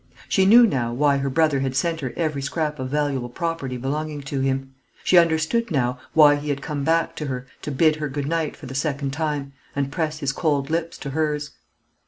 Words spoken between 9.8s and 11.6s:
press his cold lips to hers.